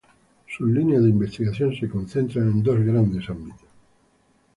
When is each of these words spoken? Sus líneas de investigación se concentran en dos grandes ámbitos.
Sus 0.57 0.67
líneas 0.67 1.03
de 1.03 1.09
investigación 1.11 1.75
se 1.75 1.87
concentran 1.87 2.47
en 2.47 2.63
dos 2.63 2.79
grandes 2.79 3.29
ámbitos. 3.29 3.69